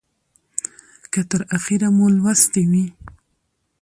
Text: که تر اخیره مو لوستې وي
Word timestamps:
که 1.11 1.21
تر 1.29 1.41
اخیره 1.57 1.87
مو 1.95 2.05
لوستې 2.15 2.61
وي 2.69 2.85